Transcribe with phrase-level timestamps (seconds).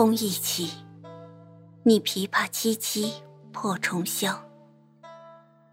[0.00, 0.70] 空一起，
[1.82, 3.12] 你琵琶凄凄
[3.52, 4.34] 破重霄。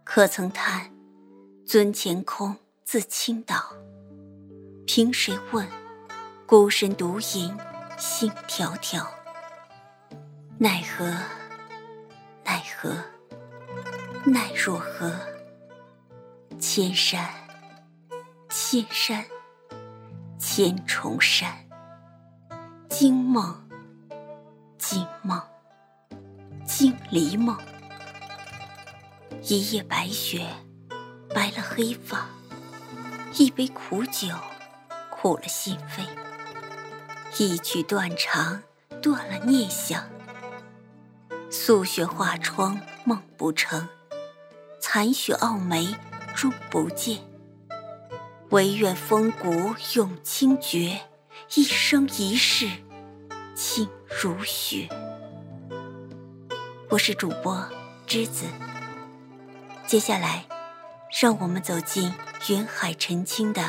[0.04, 0.92] 可曾叹，
[1.66, 3.55] 尊前空自倾倒？
[4.86, 5.66] 凭谁问，
[6.46, 7.57] 孤身独饮
[7.98, 9.07] 心迢迢。
[10.57, 11.05] 奈何，
[12.44, 12.97] 奈何，
[14.25, 15.10] 奈若何？
[16.60, 17.33] 千山，
[18.50, 19.24] 千山，
[20.38, 21.50] 千重山。
[22.89, 23.67] 惊梦，
[24.78, 25.42] 惊梦，
[26.66, 27.58] 惊离梦。
[29.42, 30.46] 一夜白雪，
[31.34, 32.28] 白了黑发；
[33.34, 34.28] 一杯苦酒，
[35.09, 36.06] 苦了心扉。
[37.38, 38.62] 一曲断肠，
[39.02, 40.03] 断了念想。
[41.50, 43.88] 素雪画窗，梦不成；
[44.80, 45.95] 残雪傲眉，
[46.36, 47.19] 终不见。
[48.52, 51.02] 唯愿风骨永清绝，
[51.56, 52.69] 一生一世
[53.56, 54.88] 清如雪。
[56.89, 57.61] 我是主播
[58.08, 58.45] 栀子，
[59.86, 60.45] 接下来，
[61.22, 62.13] 让我们走进
[62.50, 63.61] 云海澄清的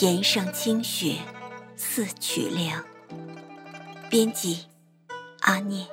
[0.00, 1.18] 岩上清雪
[1.76, 2.84] 四曲梁。
[4.10, 4.66] 编辑：
[5.40, 5.86] 阿念。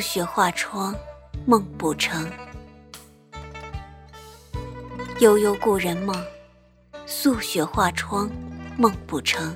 [0.00, 0.96] 素雪画窗，
[1.44, 2.26] 梦不成。
[5.18, 6.16] 悠悠故人梦，
[7.04, 8.30] 素雪画窗，
[8.78, 9.54] 梦不成。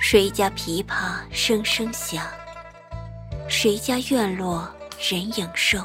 [0.00, 2.24] 谁家琵琶声声响？
[3.48, 5.84] 谁家院落人影瘦？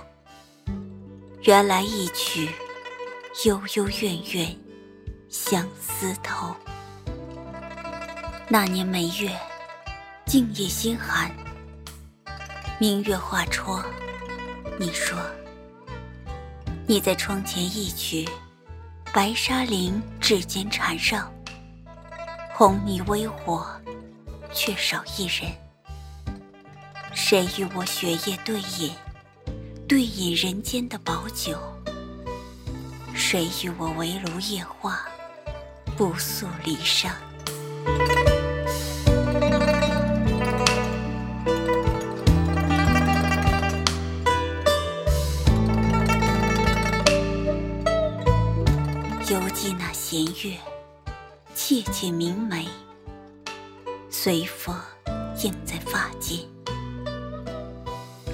[1.42, 2.48] 原来一曲
[3.45, 4.56] 悠悠怨怨，
[5.28, 6.55] 相思透。
[8.48, 9.36] 那年梅月，
[10.23, 11.32] 静夜心寒。
[12.83, 13.82] 明月画窗，
[14.77, 15.17] 你说
[16.86, 18.27] 你在窗前一曲，
[19.14, 21.32] 白纱绫指尖缠绕，
[22.54, 23.66] 红泥微火，
[24.52, 25.49] 却少一人。
[27.14, 28.92] 谁与我雪夜对饮，
[29.88, 31.58] 对饮人间的薄酒？
[33.15, 35.08] 谁与我围炉夜话，
[35.95, 37.10] 不诉离殇？
[49.30, 50.58] 犹记那弦月，
[51.56, 52.67] 切切明眉，
[54.10, 54.76] 随风
[55.42, 56.39] 映在发间。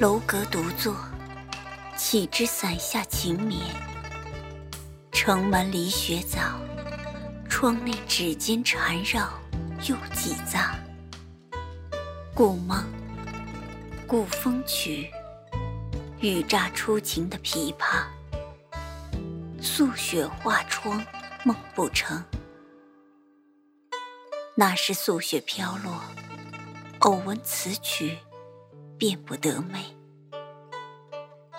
[0.02, 0.96] 楼阁独坐，
[1.96, 3.62] 岂知伞下情眠？
[5.12, 6.40] 城门离雪早，
[7.48, 9.30] 窗内指尖缠绕
[9.88, 10.74] 又几匝？
[12.34, 12.84] 故梦，
[14.08, 15.12] 故风曲，
[16.20, 18.06] 雨乍初晴的琵琶，
[19.80, 21.02] 素雪画窗。
[21.46, 22.22] 梦不成，
[24.56, 26.04] 那时素雪飘落，
[27.00, 28.20] 偶闻此曲，
[28.98, 29.96] 便不得寐。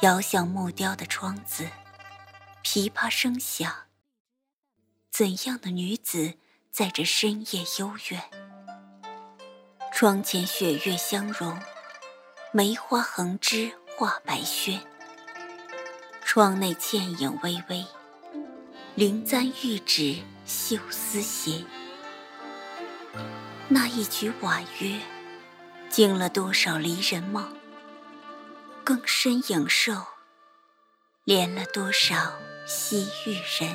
[0.02, 1.66] 遥想木雕的窗子，
[2.62, 3.74] 琵琶声响。
[5.10, 6.34] 怎样的女子
[6.70, 8.22] 在这深夜幽怨？
[9.90, 11.58] 窗前雪月相融，
[12.52, 14.78] 梅花横枝画白轩。
[16.22, 17.82] 窗内倩影微微。
[19.00, 21.64] 灵簪玉指绣丝弦，
[23.66, 25.00] 那一曲婉约，
[25.88, 27.56] 惊了多少离人梦？
[28.84, 29.94] 更深影瘦，
[31.24, 32.34] 连了多少
[32.66, 33.74] 西域人？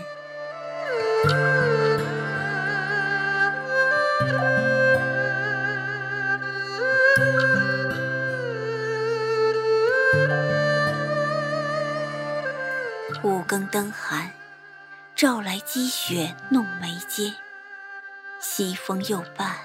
[13.24, 14.32] 五更灯寒。
[15.16, 17.34] 照来积雪弄眉间，
[18.42, 19.56] 西风又伴，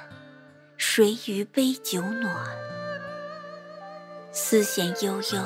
[0.77, 2.33] 谁与杯酒暖？
[4.31, 5.45] 丝弦悠悠，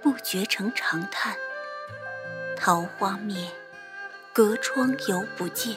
[0.00, 1.36] 不觉成长叹。
[2.56, 3.52] 桃花面，
[4.32, 5.76] 隔窗犹不见，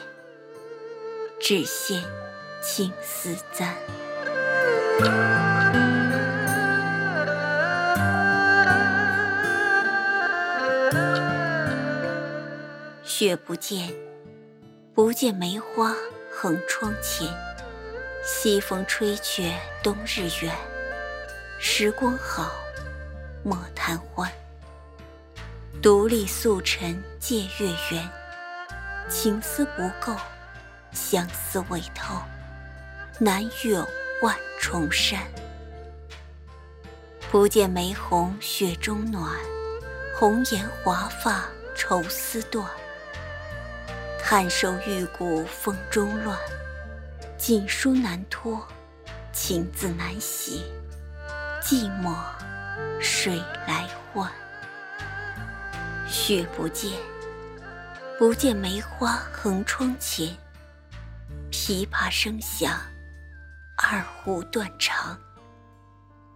[1.37, 2.01] 只羡
[2.61, 3.75] 青丝簪。
[13.17, 13.93] 雪不见，
[14.93, 15.95] 不见梅花
[16.29, 17.25] 横窗前。
[18.25, 20.53] 西风吹却冬日远，
[21.57, 22.51] 时光好，
[23.41, 24.29] 莫贪欢。
[25.81, 28.11] 独立素尘借月圆，
[29.09, 30.13] 情思不够，
[30.91, 32.21] 相思未透，
[33.17, 33.79] 难越
[34.21, 35.21] 万重山。
[37.31, 39.33] 不见梅红雪中暖，
[40.19, 41.45] 红颜华发
[41.77, 42.69] 愁丝断。
[44.27, 46.35] 汉寿玉骨风中乱，
[47.37, 48.67] 锦书难托，
[49.31, 50.63] 情字难写，
[51.61, 52.11] 寂寞
[52.99, 53.37] 谁
[53.67, 54.31] 来唤？
[56.07, 56.91] 雪不见，
[58.17, 60.35] 不见梅花横窗前，
[61.51, 62.81] 琵琶声响，
[63.77, 65.15] 二胡断肠。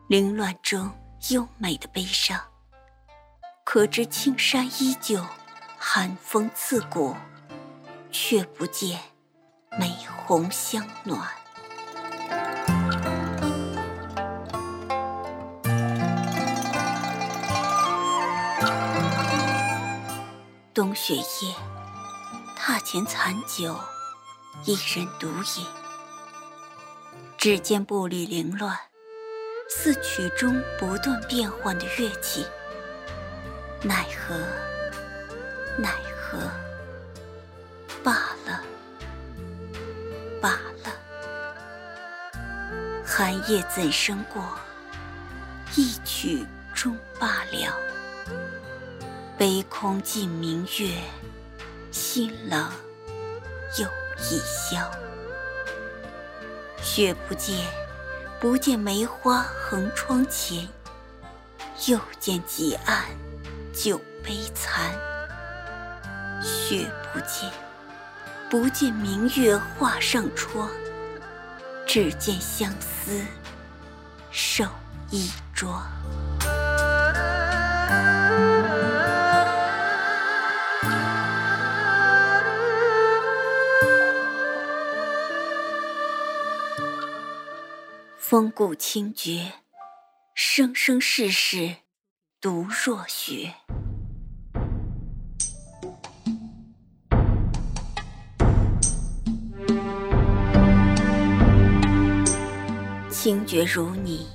[0.07, 0.91] 凌乱中
[1.31, 2.39] 优美的悲伤，
[3.63, 5.25] 可知青山依旧，
[5.79, 7.15] 寒风刺骨，
[8.11, 8.99] 却不见
[9.79, 9.95] 梅
[10.25, 11.27] 红香暖。
[20.73, 21.23] 冬雪夜，
[22.57, 23.77] 榻前残酒，
[24.65, 25.65] 一人独饮，
[27.37, 28.77] 只见步履凌乱。
[29.71, 32.43] 似曲中不断变换的乐器，
[33.83, 34.35] 奈何，
[35.77, 36.39] 奈何，
[38.03, 38.61] 罢了，
[40.41, 40.51] 罢
[40.83, 40.91] 了。
[43.05, 44.43] 寒夜怎生过？
[45.75, 47.73] 一曲终罢了。
[49.37, 50.95] 悲空尽明月，
[51.91, 52.71] 心冷
[53.77, 53.87] 又
[54.17, 54.89] 一宵。
[56.81, 57.55] 雪不见。
[58.41, 60.65] 不见梅花横窗前，
[61.87, 63.03] 又见几案
[63.73, 64.93] 酒杯残。
[66.41, 67.51] 雪不见，
[68.49, 70.67] 不见明月画上窗，
[71.85, 73.23] 只见相思
[74.31, 74.65] 守
[75.11, 75.87] 一桩。
[88.17, 89.53] 风骨清绝，
[90.33, 91.75] 生生世世
[92.41, 93.53] 独若雪。
[103.21, 104.25] 清绝如你，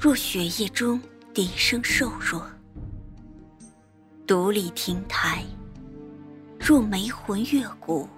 [0.00, 0.98] 若雪夜中
[1.34, 2.40] 笛声瘦弱；
[4.26, 5.44] 独立亭台，
[6.58, 8.08] 若梅魂月骨。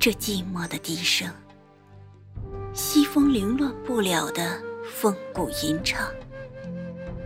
[0.00, 1.30] 这寂寞的笛声。
[2.74, 4.60] 西风凌乱不了的
[4.92, 6.10] 风骨吟唱，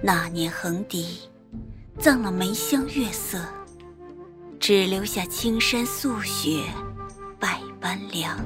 [0.02, 1.20] 那年横笛，
[1.98, 3.42] 葬了梅香月色，
[4.58, 6.64] 只留下青山素雪，
[7.38, 8.38] 百般凉。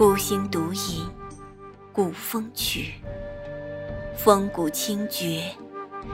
[0.00, 1.06] 孤星独饮
[1.92, 2.94] 古风曲，
[4.16, 5.42] 风骨清绝。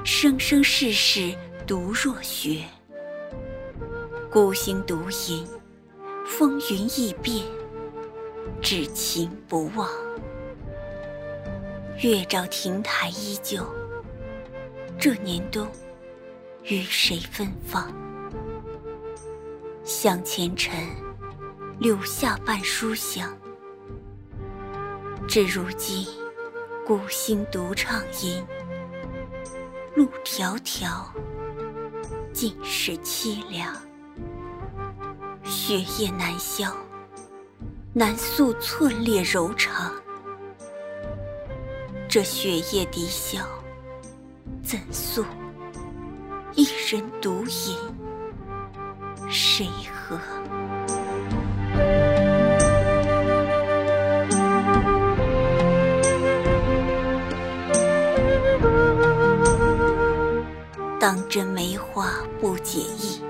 [0.03, 1.33] 生生世世
[1.69, 2.65] 独若雪，
[4.29, 5.47] 孤星独饮，
[6.27, 7.47] 风云易变，
[8.61, 9.89] 只情不忘。
[12.03, 13.65] 月照亭台依旧，
[14.99, 15.65] 这年冬，
[16.65, 17.95] 与谁芬芳？
[19.85, 20.75] 向前尘，
[21.79, 23.33] 留下半书香。
[25.29, 26.07] 至如今，
[26.87, 28.45] 孤星独唱吟。
[29.97, 31.05] 路迢迢，
[32.33, 33.75] 尽是凄凉。
[35.43, 36.73] 雪夜难消，
[37.93, 39.93] 难诉寸裂柔肠。
[42.09, 43.45] 这雪夜笛箫，
[44.63, 45.25] 怎诉？
[46.55, 47.77] 一人独饮，
[49.29, 50.36] 谁和？
[61.29, 63.21] 这梅花不解意，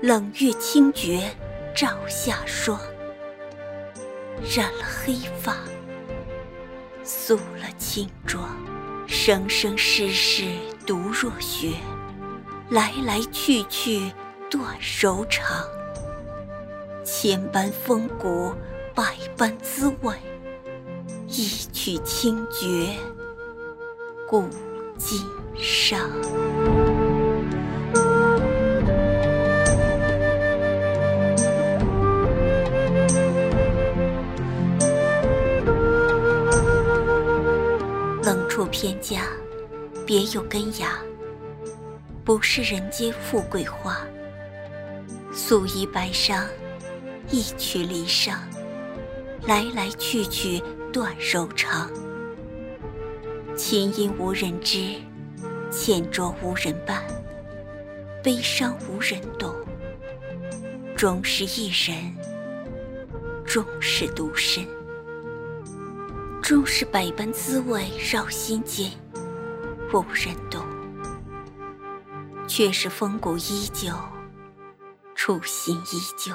[0.00, 1.30] 冷月清绝
[1.74, 2.78] 照下霜。
[4.54, 5.56] 染了黑发，
[7.02, 8.48] 素了轻妆，
[9.06, 10.44] 生生世世
[10.86, 11.72] 独若雪，
[12.70, 14.12] 来来去去
[14.48, 15.66] 断柔肠。
[17.04, 18.54] 千般风骨，
[18.94, 20.14] 百般滋味，
[21.26, 22.96] 一曲清绝，
[24.28, 24.48] 古
[24.96, 25.18] 今
[25.56, 25.98] 伤。
[38.80, 39.22] 天家，
[40.06, 41.00] 别有根芽。
[42.24, 44.06] 不是人间富贵花。
[45.32, 46.44] 素衣白裳，
[47.28, 48.36] 一曲离殇。
[49.48, 51.90] 来来去去断柔肠。
[53.56, 54.94] 琴音无人知，
[55.72, 57.02] 浅酌无人伴。
[58.22, 59.52] 悲伤无人懂。
[60.96, 62.16] 终是一人，
[63.44, 64.64] 终是独身。
[66.42, 68.90] 终是百般滋味绕心间，
[69.92, 70.64] 无人懂。
[72.46, 73.92] 却是风骨依旧，
[75.14, 76.34] 初心依旧。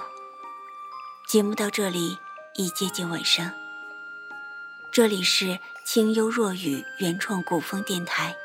[1.28, 2.18] 节目到这里
[2.56, 3.52] 已接近尾声。
[4.92, 8.36] 这里是清幽若雨原创古风电台，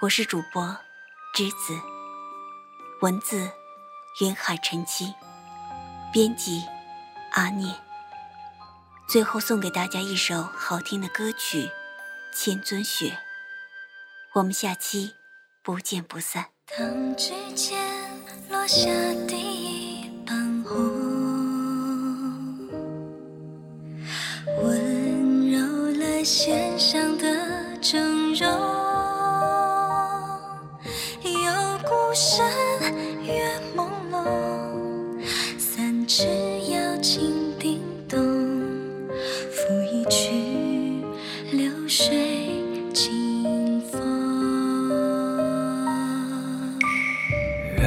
[0.00, 0.64] 我是主播
[1.36, 1.78] 栀子，
[3.02, 3.50] 文字
[4.22, 5.12] 云海晨曦，
[6.10, 6.62] 编辑
[7.32, 7.87] 阿念。
[9.08, 11.62] 最后送给大家一首好听的歌曲
[12.30, 13.06] 《千尊雪》，
[14.34, 15.14] 我们下期
[15.62, 16.44] 不见不散。
[16.78, 17.78] 当指尖
[18.50, 18.90] 落下
[19.26, 20.76] 第一瓣红，
[24.62, 25.58] 温柔
[25.98, 28.67] 了弦上的峥嵘，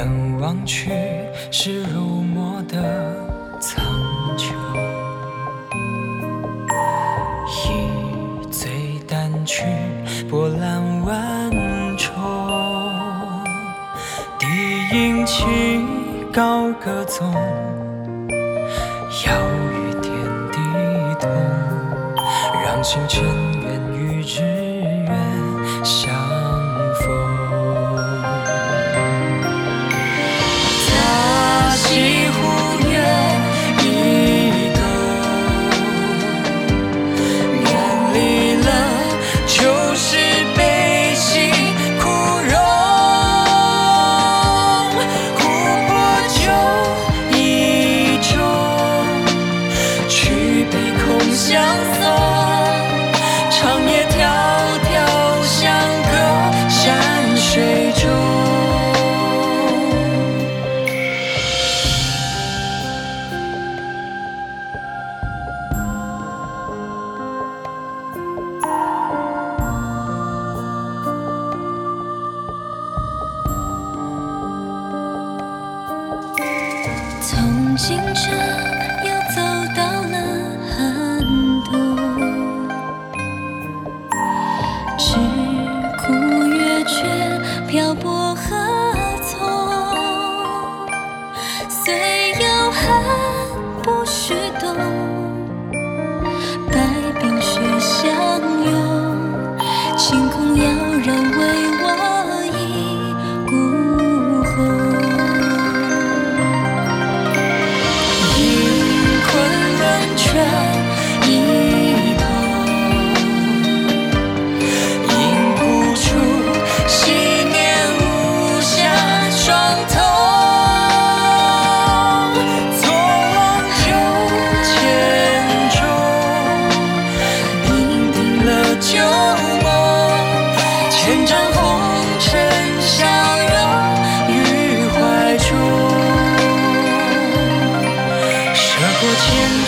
[0.02, 0.90] 远望去，
[1.52, 3.16] 是如墨的
[3.60, 3.86] 苍
[4.36, 4.52] 穹。
[7.48, 9.64] 一醉淡去，
[10.28, 11.52] 波澜万
[11.98, 12.12] 重。
[14.40, 14.48] 低
[14.92, 15.46] 吟起，
[16.34, 17.32] 高歌纵，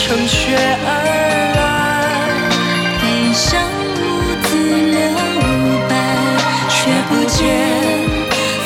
[0.06, 0.38] 乘雪
[0.86, 0.88] 而
[1.56, 1.64] 来，
[3.00, 3.50] 悲伤
[3.96, 4.04] 兀
[4.44, 4.48] 自
[4.92, 5.00] 留
[5.88, 5.92] 白，
[6.68, 6.76] 却
[7.08, 7.40] 不见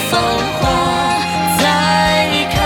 [0.10, 0.12] 芳
[0.58, 0.60] 华
[1.60, 1.62] 再
[2.50, 2.58] 开。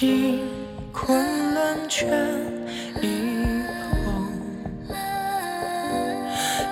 [0.00, 0.06] 饮
[0.92, 1.58] 昆仑
[1.88, 1.98] 泉
[3.02, 3.04] 一
[4.04, 4.06] 捧，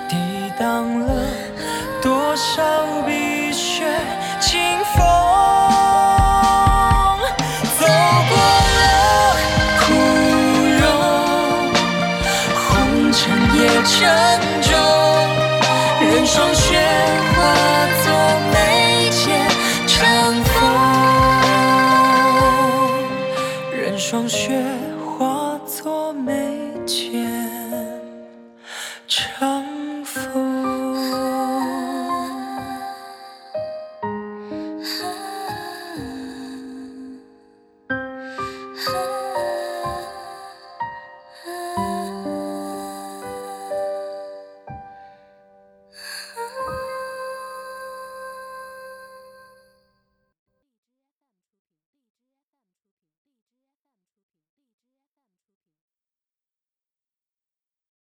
[0.09, 0.15] 抵
[0.57, 0.65] 挡
[1.01, 1.05] 了
[2.01, 2.63] 多少
[3.05, 3.16] 遍